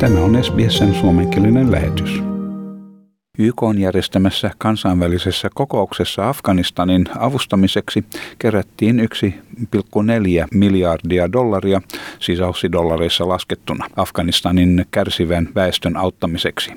[0.00, 2.22] Tämä on SBSn suomenkielinen lähetys.
[3.38, 8.04] YK on järjestämässä kansainvälisessä kokouksessa Afganistanin avustamiseksi
[8.38, 9.08] kerättiin
[9.60, 11.80] 1,4 miljardia dollaria
[12.18, 16.70] sisäussidollareissa laskettuna Afganistanin kärsivän väestön auttamiseksi.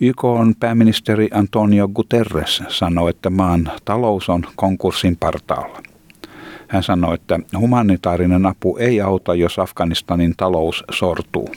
[0.00, 5.82] YK on pääministeri Antonio Guterres sanoi, että maan talous on konkurssin partaalla.
[6.68, 11.48] Hän sanoi, että humanitaarinen apu ei auta, jos Afganistanin talous sortuu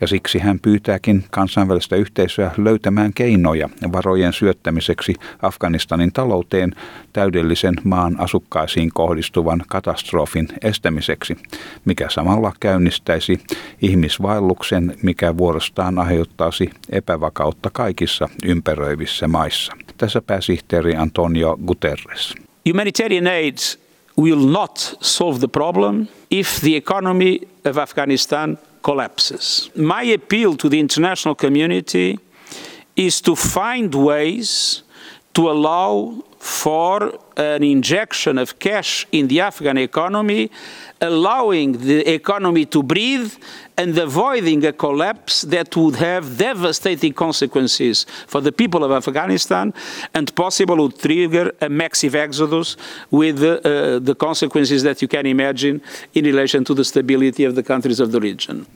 [0.00, 6.72] ja siksi hän pyytääkin kansainvälistä yhteisöä löytämään keinoja varojen syöttämiseksi Afganistanin talouteen
[7.12, 11.36] täydellisen maan asukkaisiin kohdistuvan katastrofin estämiseksi,
[11.84, 13.40] mikä samalla käynnistäisi
[13.82, 19.72] ihmisvaelluksen, mikä vuorostaan aiheuttaisi epävakautta kaikissa ympäröivissä maissa.
[19.98, 22.34] Tässä pääsihteeri Antonio Guterres.
[22.68, 23.58] Humanitarian aid
[24.18, 29.68] will not solve the problem if the economy of Afghanistan collapses.
[29.76, 32.18] My appeal to the international community
[32.96, 34.82] is to find ways
[35.34, 40.50] to allow for an injection of cash in the Afghan economy,
[41.00, 43.32] allowing the economy to breathe
[43.76, 49.74] and avoiding a collapse that would have devastating consequences for the people of Afghanistan
[50.14, 52.76] and possibly would trigger a massive exodus
[53.10, 55.80] with uh, the consequences that you can imagine
[56.14, 58.66] in relation to the stability of the countries of the region.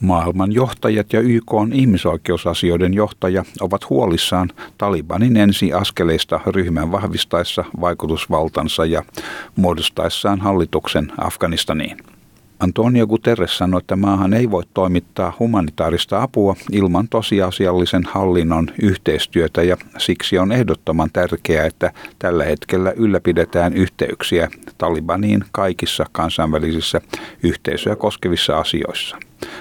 [0.00, 9.02] Maailman johtajat ja YK on ihmisoikeusasioiden johtaja ovat huolissaan Talibanin ensiaskeleista ryhmän vahvistaessa vaikutusvaltansa ja
[9.56, 11.96] muodostaessaan hallituksen Afganistaniin.
[12.60, 19.76] Antonio Guterres sanoi, että maahan ei voi toimittaa humanitaarista apua ilman tosiasiallisen hallinnon yhteistyötä ja
[19.98, 27.00] siksi on ehdottoman tärkeää, että tällä hetkellä ylläpidetään yhteyksiä Talibaniin kaikissa kansainvälisissä
[27.42, 29.16] yhteisöjä koskevissa asioissa.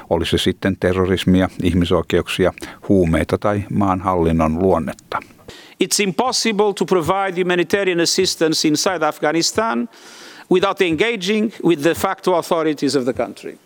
[0.10, 2.54] Oli se sitten terrorismia, ihmisoikeuksia,
[2.90, 5.20] huumeita tai maan hallinnon luonnetta.
[5.84, 9.90] It's impossible to provide humanitarian assistance inside Afghanistan
[10.50, 13.58] without engaging with the facto authorities of the country.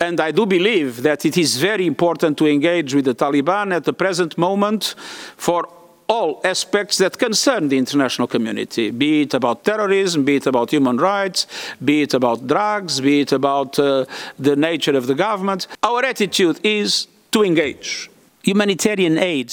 [0.00, 3.84] And I do believe that it is very important to engage with the Taliban at
[3.84, 4.94] the present moment
[5.36, 5.68] for
[6.08, 10.96] all aspects that concern the international community, be it about terrorism, be it about human
[10.96, 11.46] rights,
[11.84, 14.06] be it about drugs, be it about uh,
[14.38, 15.66] the nature of the government.
[15.82, 18.10] Our attitude is to engage.
[18.42, 19.52] Humanitarian aid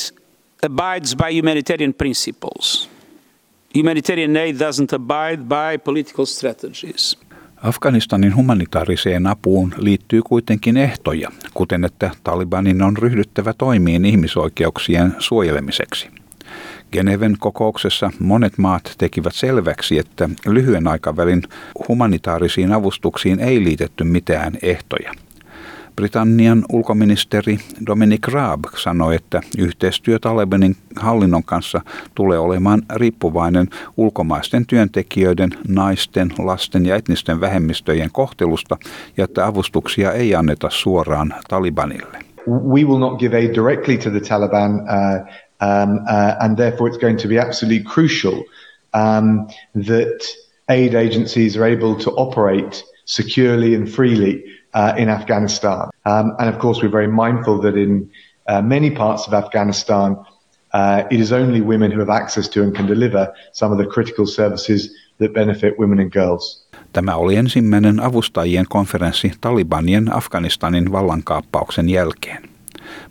[0.64, 2.88] abides by humanitarian principles.
[3.76, 7.18] Humanitarian aid doesn't abide by political strategies.
[7.64, 16.08] Afganistanin humanitaariseen apuun liittyy kuitenkin ehtoja, kuten että Talibanin on ryhdyttävä toimiin ihmisoikeuksien suojelemiseksi.
[16.92, 21.44] Geneven kokouksessa monet maat tekivät selväksi, että lyhyen aikavälin
[21.88, 25.12] humanitaarisiin avustuksiin ei liitetty mitään ehtoja–
[25.96, 31.82] Britannian ulkoministeri Dominic Raab sanoi, että yhteistyö Talebanin hallinnon kanssa
[32.16, 33.68] tulee olemaan riippuvainen
[33.98, 38.78] ulkomaisten työntekijöiden, naisten, lasten ja etnisten vähemmistöjen kohtelusta
[39.18, 42.20] ja että avustuksia ei anneta suoraan Talibanille.
[42.48, 45.28] We will not give aid directly to the Taliban uh,
[45.62, 48.44] um, uh, and therefore it's going to be absolutely crucial
[48.94, 49.48] um,
[49.86, 50.22] that
[50.70, 54.44] aid agencies are able to operate securely and freely
[54.76, 55.90] uh, in Afghanistan.
[56.06, 58.12] Um, and of course, we're very mindful that in
[58.50, 60.18] uh, many parts of Afghanistan,
[60.74, 63.86] uh, it is only women who have access to and can deliver some of the
[63.94, 66.70] critical services that benefit women and girls.
[66.94, 72.50] Tämä oli ensimmäinen avustajien konferenssi Talibanien Afganistanin vallankaappauksen jälkeen.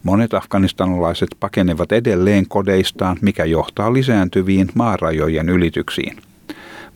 [0.02, 6.16] Monet afganistanilaiset pakenevat edelleen kodeistaan, mikä johtaa lisääntyviin maarajojen ylityksiin.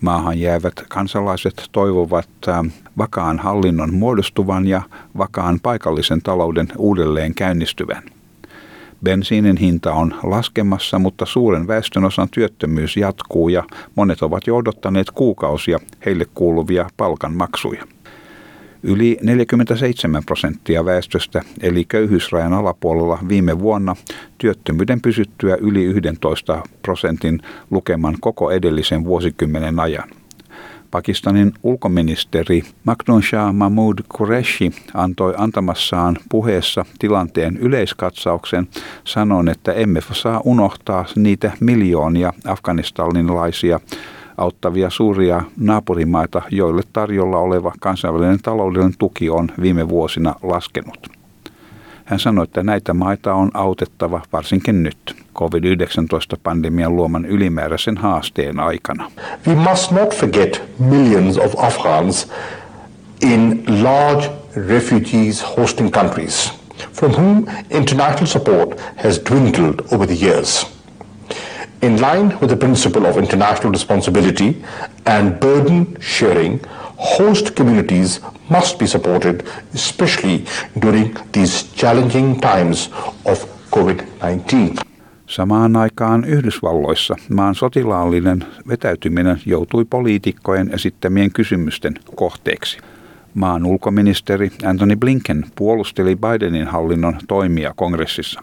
[0.00, 2.28] Maahan jäävät kansalaiset toivovat
[2.98, 4.82] vakaan hallinnon muodostuvan ja
[5.18, 8.02] vakaan paikallisen talouden uudelleen käynnistyvän.
[9.04, 13.64] Bensiinin hinta on laskemassa, mutta suuren väestönosan työttömyys jatkuu ja
[13.94, 17.84] monet ovat jo odottaneet kuukausia heille kuuluvia palkanmaksuja.
[18.82, 23.96] Yli 47 prosenttia väestöstä eli köyhyysrajan alapuolella viime vuonna
[24.38, 27.40] työttömyyden pysyttyä yli 11 prosentin
[27.70, 30.08] lukeman koko edellisen vuosikymmenen ajan.
[30.90, 38.68] Pakistanin ulkoministeri Makdun Shah Mahmood Qureshi antoi antamassaan puheessa tilanteen yleiskatsauksen
[39.04, 43.80] sanon, että emme saa unohtaa niitä miljoonia afganistanilaisia
[44.38, 51.08] auttavia suuria naapurimaita, joille tarjolla oleva kansainvälinen taloudellinen tuki on viime vuosina laskenut.
[52.04, 59.10] Hän sanoi, että näitä maita on autettava varsinkin nyt COVID-19-pandemian luoman ylimääräisen haasteen aikana.
[59.46, 62.32] We must not forget millions of Afghans
[63.22, 64.30] in large
[64.68, 66.58] refugees hosting countries.
[66.92, 70.77] from whom international support has dwindled over the years.
[71.82, 74.62] In line with the principle of international responsibility
[75.06, 76.60] and burden sharing,
[76.96, 80.44] host communities must be supported, especially
[80.82, 82.90] during these challenging times
[83.24, 84.80] of COVID-19.
[85.26, 92.78] Samaan aikaan Yhdysvalloissa maan sotilaallinen vetäytyminen joutui poliitikkojen esittämien kysymysten kohteeksi.
[93.34, 98.42] Maan ulkoministeri Anthony Blinken puolusteli Bidenin hallinnon toimia kongressissa.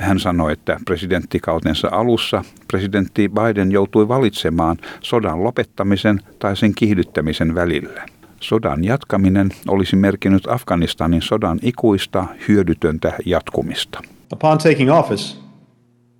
[0.00, 8.06] Hän sanoi, että presidenttikautensa alussa presidentti Biden joutui valitsemaan sodan lopettamisen tai sen kiihdyttämisen välillä.
[8.40, 14.00] Sodan jatkaminen olisi merkinnyt Afganistanin sodan ikuista hyödytöntä jatkumista.
[14.32, 15.36] Upon taking office,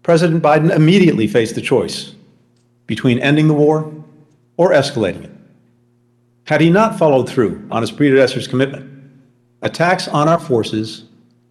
[0.03, 2.17] President Biden immediately faced the choice
[2.87, 3.85] between ending the war
[4.59, 5.31] or escalating it.
[6.51, 8.85] Had he not followed through on his predecessor's commitment,
[9.63, 11.05] attacks on our forces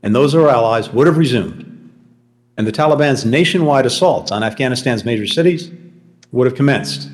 [0.03, 1.68] and those of our allies would have resumed,
[2.59, 5.71] and the Taliban's nationwide assaults on Afghanistan's major cities
[6.33, 7.09] would have commenced.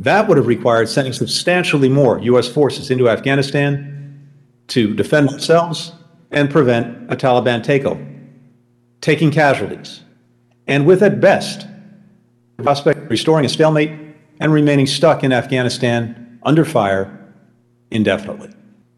[0.00, 2.48] That would have required sending substantially more U.S.
[2.48, 4.28] forces into Afghanistan
[4.66, 5.92] to defend themselves
[6.32, 8.04] and prevent a Taliban takeover,
[9.00, 10.00] taking casualties,
[10.66, 11.68] and with at best
[12.56, 13.92] the prospect of restoring a stalemate
[14.40, 17.32] and remaining stuck in Afghanistan under fire
[17.92, 18.52] indefinitely.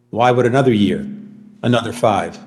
[0.09, 1.07] Why would another year,
[1.63, 2.39] another five,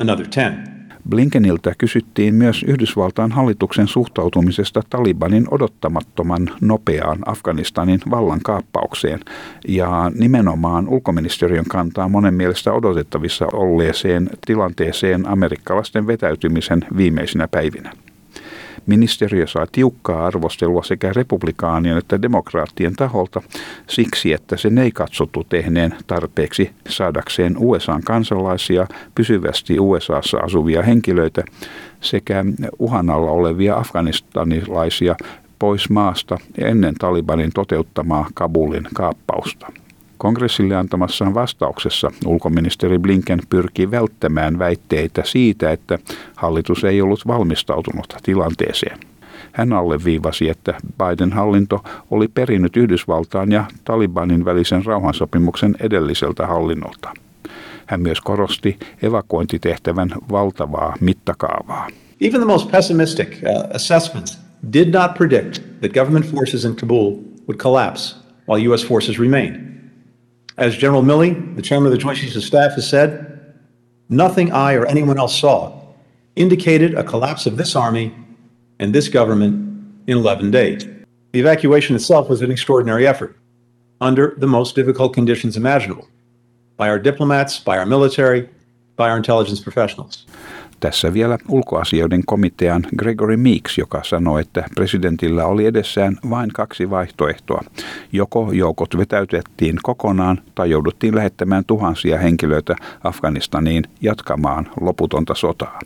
[0.00, 0.77] another ten?
[1.10, 9.20] Blinkeniltä kysyttiin myös Yhdysvaltain hallituksen suhtautumisesta Talibanin odottamattoman nopeaan Afganistanin vallankaappaukseen
[9.68, 17.92] ja nimenomaan ulkoministeriön kantaa monen mielestä odotettavissa olleeseen tilanteeseen amerikkalaisten vetäytymisen viimeisinä päivinä.
[18.88, 23.42] Ministeriö saa tiukkaa arvostelua sekä republikaanien että demokraattien taholta
[23.86, 31.44] siksi, että sen ei katsottu tehneen tarpeeksi saadakseen USAn kansalaisia, pysyvästi USAssa asuvia henkilöitä
[32.00, 32.44] sekä
[32.78, 35.16] uhan alla olevia afganistanilaisia
[35.58, 39.72] pois maasta ennen Talibanin toteuttamaa Kabulin kaappausta.
[40.18, 45.98] Kongressille antamassaan vastauksessa ulkoministeri Blinken pyrki välttämään väitteitä siitä, että
[46.36, 48.98] hallitus ei ollut valmistautunut tilanteeseen.
[49.52, 57.12] Hän alleviivasi, että Biden hallinto oli perinnyt Yhdysvaltaan ja Talibanin välisen rauhansopimuksen edelliseltä hallinnolta.
[57.86, 61.88] Hän myös korosti evakuointitehtävän valtavaa mittakaavaa.
[62.20, 64.38] Even the most pessimistic uh, assessments
[64.72, 67.10] did not predict that government forces in Kabul
[67.48, 68.16] would collapse
[68.48, 68.86] while U.S.
[68.86, 69.77] forces remained.
[70.58, 73.54] As General Milley, the chairman of the Joint Chiefs of Staff, has said,
[74.08, 75.80] nothing I or anyone else saw
[76.34, 78.12] indicated a collapse of this army
[78.80, 79.54] and this government
[80.08, 80.84] in 11 days.
[81.30, 83.36] The evacuation itself was an extraordinary effort
[84.00, 86.08] under the most difficult conditions imaginable
[86.76, 88.48] by our diplomats, by our military,
[88.96, 90.26] by our intelligence professionals.
[90.80, 97.60] Tässä vielä ulkoasioiden komitean Gregory Meeks, joka sanoi, että presidentillä oli edessään vain kaksi vaihtoehtoa.
[98.12, 105.78] Joko joukot vetäytettiin kokonaan tai jouduttiin lähettämään tuhansia henkilöitä Afganistaniin jatkamaan loputonta sotaa.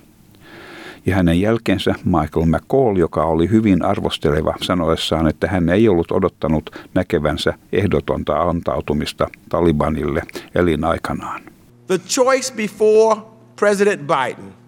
[1.06, 6.70] Ja hänen jälkeensä Michael McCall, joka oli hyvin arvosteleva sanoessaan, että hän ei ollut odottanut
[6.94, 10.22] näkevänsä ehdotonta antautumista Talibanille
[10.54, 11.40] elinaikanaan.
[11.86, 13.20] The choice before
[13.56, 14.61] President Biden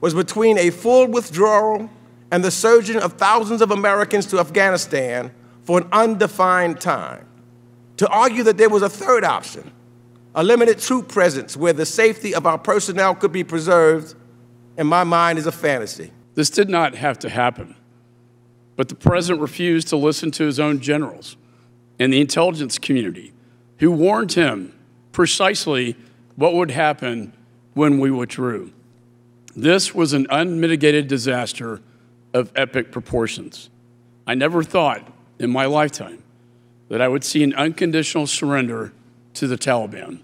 [0.00, 1.90] was between a full withdrawal
[2.30, 5.30] and the surging of thousands of Americans to Afghanistan
[5.62, 7.26] for an undefined time.
[7.98, 9.70] To argue that there was a third option,
[10.34, 14.14] a limited troop presence where the safety of our personnel could be preserved,
[14.78, 16.12] in my mind, is a fantasy.
[16.34, 17.74] This did not have to happen.
[18.76, 21.36] But the president refused to listen to his own generals
[21.98, 23.34] and the intelligence community,
[23.78, 24.72] who warned him
[25.12, 25.96] precisely
[26.36, 27.34] what would happen
[27.74, 28.72] when we withdrew.
[29.56, 31.80] This was an unmitigated disaster
[32.34, 33.70] of epic proportions.
[34.26, 35.02] I never thought
[35.40, 36.18] in my lifetime
[36.88, 38.92] that I would see an unconditional surrender
[39.34, 40.18] to the Taliban.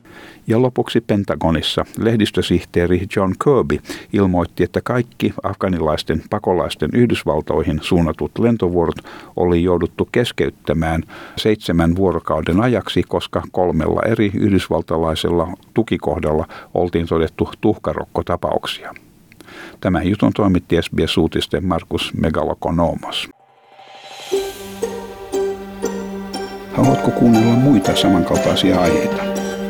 [0.47, 3.78] Ja lopuksi Pentagonissa lehdistösihteeri John Kirby
[4.12, 8.97] ilmoitti, että kaikki afganilaisten pakolaisten Yhdysvaltoihin suunnatut lentovuorot
[9.37, 11.02] oli jouduttu keskeyttämään
[11.37, 18.95] seitsemän vuorokauden ajaksi, koska kolmella eri yhdysvaltalaisella tukikohdalla oltiin todettu tuhkarokkotapauksia.
[19.80, 23.28] Tämän jutun toimitti SBS-uutisten Markus Megalokonomos.
[26.73, 29.23] Haluatko kuunnella muita samankaltaisia aiheita?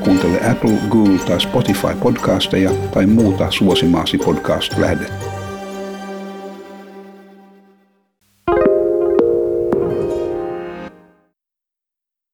[0.04, 5.35] Kuuntele Apple, Google tai Spotify podcasteja tai muuta suosimaasi podcast-lähdettä.